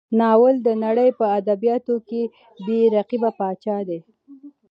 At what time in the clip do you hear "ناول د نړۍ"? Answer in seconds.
0.19-1.09